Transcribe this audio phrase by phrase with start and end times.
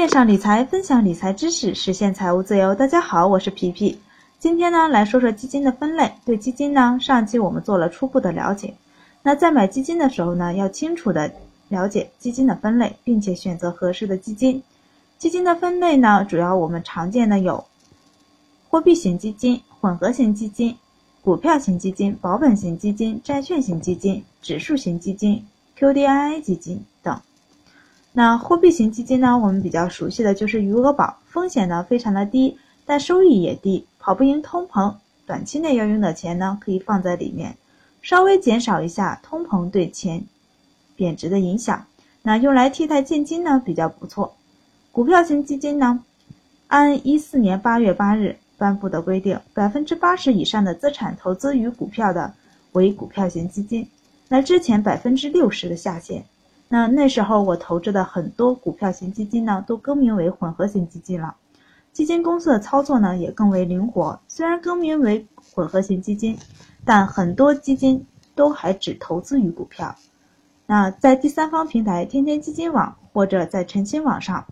[0.00, 2.74] 线上理财，分享理财知识，实现财务自由。
[2.74, 3.98] 大家好，我是皮皮。
[4.38, 6.10] 今天呢，来说说基金的分类。
[6.24, 8.72] 对基金呢，上期我们做了初步的了解。
[9.22, 11.30] 那在买基金的时候呢，要清楚的
[11.68, 14.62] 了解基金的分类，并且选择合适的基金。
[15.18, 17.62] 基金的分类呢，主要我们常见的有
[18.70, 20.74] 货币型基金、混合型基金、
[21.20, 25.44] 股票型基金、保本型基金、债券型基金、指数型基金、
[25.78, 27.20] QDII 基金等。
[28.12, 34.92] 那货币型基金呢，我们比较熟悉的就是余额宝，风险呢非常的低，但收益也低，跑不赢通膨。
[35.26, 37.56] 短期内要用的钱呢，可以放在里面，
[38.02, 40.24] 稍微减少一下通膨对钱
[40.96, 41.86] 贬值的影响。
[42.22, 44.34] 那用来替代现金呢，比较不错。
[44.90, 46.02] 股票型基金呢，
[46.66, 52.34] 按一四年八月八日颁布的规定，百分之八十以上的资产投资于股票的
[52.72, 53.88] 为股票型基金。
[54.26, 56.24] 那之前百分之六十的下限。
[56.72, 61.34] 那那时候我投资的很多股票型基金呢，都更名为混合型基金了。
[61.92, 64.20] 基金公司的操作呢也更为灵活。
[64.28, 66.38] 虽然更名为混合型基金，
[66.84, 69.96] 但很多基金都还只投资于股票。
[70.64, 74.46] 那在第三方平台天天基金网或者在晨星网上，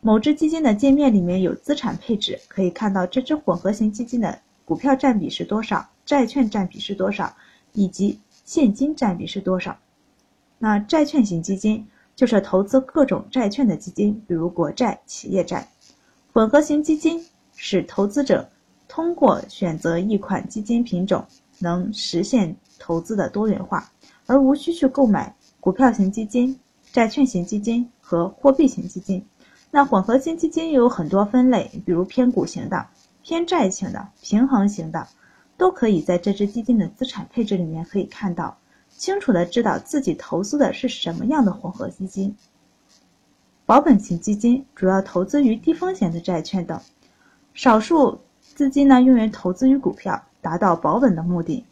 [0.00, 7.34] 某只基金的界面里面有资产配置，可以看到这只混合型基金的股票占比是多少，债券占比是多少，
[7.72, 9.76] 以及现金占比是多少。
[10.58, 15.68] 那债券型基金就是投资各种债券的基金，比如国债、企业债。
[16.32, 18.48] 混合型基金使投资者
[18.88, 21.24] 通过选择一款基金品种，
[21.58, 23.90] 能实现投资的多元化，
[24.26, 26.58] 而无需去购买股票型基金、
[26.92, 29.24] 债券型基金和货币型基金。
[29.70, 32.86] 那混合型基金又有很多分类，比如偏股型的、
[33.22, 35.06] 偏债型的、平衡型的，
[35.56, 38.58] 都可以在这支基金的资产配置里面可以看到。
[38.98, 42.36] 清楚的知道自己投资的是什么样的混合基金。
[43.64, 46.80] 保本型基金主要投资于低风险的债券等，
[47.54, 51.64] 少数资金呢用于投资于股票，达到保本的目的。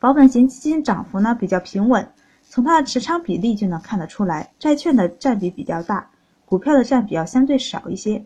[0.00, 2.08] 保本型基金涨幅呢比较平稳，
[2.48, 6.10] 从它的持仓比例就能看得出来，债券的占比比较大，
[6.46, 8.24] 股票的占比要相对少一些。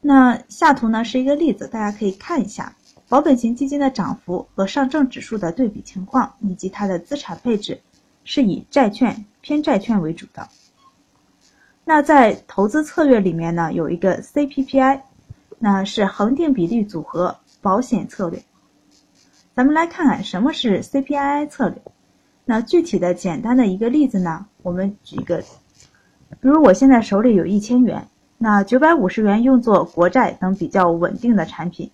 [0.00, 2.76] 那下图呢是一个例子，大家可以看一下。
[3.10, 7.80] 保本型基金的涨幅和上证指数的对比情况，以及它的资产配置，
[8.22, 10.48] 是以债券偏债券为主的。
[11.84, 15.00] 那在投资策略里面呢，有一个 CPPI，
[15.58, 18.40] 那是恒定比例组合保险策略。
[19.56, 21.82] 咱们来看看什么是 CPII 策略。
[22.44, 28.06] 那具体的简单的一个例子呢，我们举一个，比如我现在手里有一千元，
[28.38, 31.90] 那九百五十元用作国债等比较稳定的产品。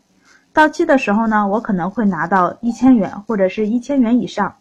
[0.56, 4.56] 到期的时候呢，我可能会拿到一千元或者是一千元以上，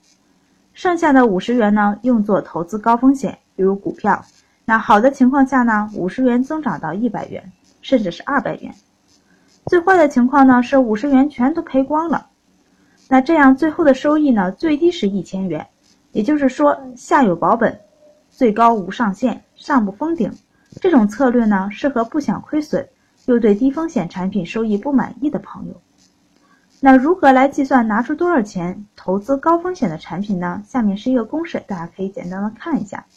[0.73, 4.21] 剩下的五十元呢用作投资高风险，比如股票。
[4.65, 7.49] 那好的情况下呢，五十元增长到一百元，
[7.81, 8.75] 甚至是二百元。
[9.67, 12.27] 最坏的情况呢是五十元全都赔光了。
[13.07, 15.65] 那这样最后的收益呢，最低是一千元，
[16.11, 17.79] 也就是说下有保本，
[18.29, 20.29] 最高无上限，上不封顶。
[20.81, 22.85] 这种策略呢，适合不想亏损。
[23.27, 25.81] 又对低风险产品收益不满意的朋友，
[26.85, 30.61] 那如何来计算拿出多少钱投资高风险的产品呢？
[30.67, 33.07] 下面是一个公式，大家可以简单的看一下。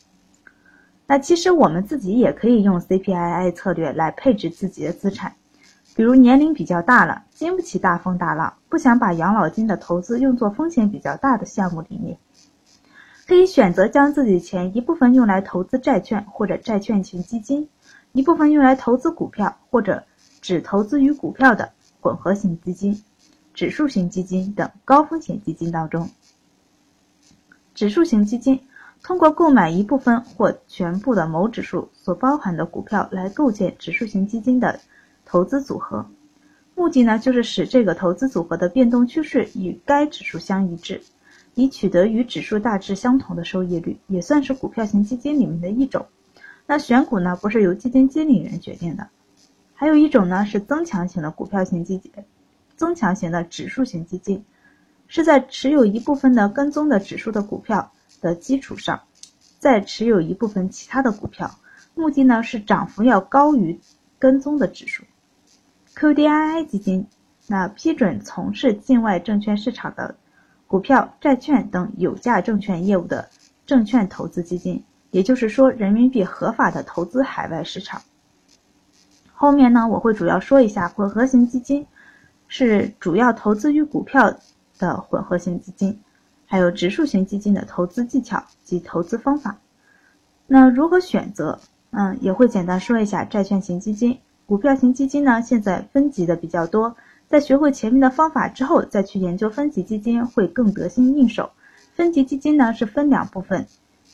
[1.06, 5.34] 那其实我们自己也可以用 CPII 策略来配置自己的资产，
[5.95, 12.17] 比如年龄比较大了，经不起大风大浪，不想把养老金的投资用作风险比较大的项目里面，
[13.27, 17.69] 可以选择将自己钱一部分用来投资债券或者债券型基金。
[18.12, 20.03] 一部分用来投资股票或者
[20.41, 21.71] 只投资于股票的
[22.01, 23.03] 混合型基金、
[23.59, 26.09] 指数型基金等高风险基金当中。
[27.75, 28.61] 指数型基金
[29.03, 34.79] 通过购买一部分或全部的某指数所包含的股票来构建指数型基金的
[35.25, 36.07] 投资组合，
[36.77, 41.03] 目的呢就是使这个投资组合的变动趋势与该指数相一致，
[41.57, 46.07] 以取得与指数大致相同的收益率，也算是股票型基金里面的一种。
[46.65, 49.09] 那选股呢，不是由基金经理人决定的，
[49.75, 52.13] 还有一种呢是增强型的股票型基金，
[52.78, 54.47] 增强型的指数型基金，
[55.09, 57.92] 是在持有一部分的跟踪的指数的股票
[58.22, 59.03] 的基础上，
[59.59, 61.59] 再持有一部分其他的股票，
[61.95, 63.80] 目的呢是涨幅要高于
[64.19, 65.04] 跟踪的指数。
[65.97, 67.09] QDII 基金，
[67.48, 70.15] 那批准从事境外证券市场的
[70.69, 73.28] 股票、债券等有价证券业务的
[73.66, 74.84] 证券投资基金。
[75.10, 78.03] 也就是说，人民币合法的投资海外市场。
[79.33, 81.86] 后面呢，我会主要说一下混合型基金，
[82.48, 84.34] 是主要投资于股票
[84.78, 86.00] 的混合型基金，
[86.47, 89.59] 还有指数型基金的投资技巧及投资方法。
[90.47, 91.60] 那如何选择？
[91.91, 95.41] 嗯，也会简单说一下债券型基金、股票型基金呢。
[95.41, 96.97] 现在分级的比较多，
[97.28, 101.51] 在学会前面的方法之后，再去研究分级基金会更得心应手。
[101.94, 103.66] 分级基金呢是分两部分，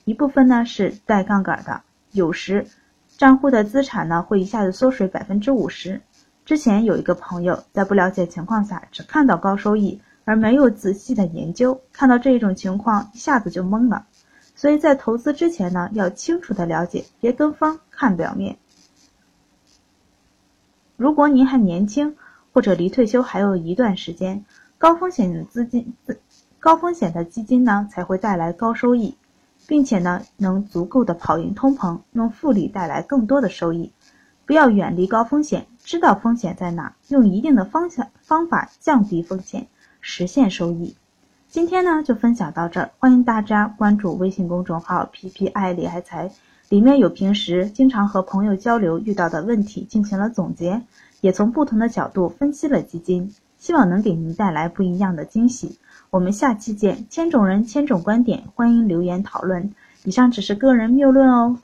[0.05, 1.83] 一部分呢是带杠杆的，
[2.13, 2.69] 有时
[3.17, 6.01] 账户的资产呢会一下子缩水百分之五十。
[6.45, 10.01] 之前有一个朋友在不了解情况下，只看到高收益。
[10.27, 14.07] 而没有仔细的研究，看到这一种情况一下子就懵了。
[14.55, 18.57] 所以在投资之前呢，要清楚的了解，别跟风看表面。
[20.97, 22.17] 如果您还年轻，
[22.55, 24.47] 或者离退休还有一段时间，
[24.79, 25.93] 高风险的资金、
[26.59, 29.19] 高风险的基金呢才会带来高收益，
[29.67, 33.93] 并且呢能足够的跑赢通膨，用复利带来更多的收益。
[34.47, 39.67] 不要远离高风险，知道风险在哪，用一定的方向方法降低风险。
[40.01, 40.97] 实现收益。
[41.49, 46.31] 今天呢就分享到这儿，欢迎大家关注微信公众号“皮皮爱理财财”，
[46.71, 50.83] 里面有平时经常和朋友交流遇到的问题进行了总结，
[51.21, 55.79] 也从不同的角度分析了基金，希望能给您带来不一样的惊喜。
[56.09, 59.75] 我们下期见，千种人千种观点，欢迎留言讨论。
[60.05, 61.59] 以上只是个人谬论哦。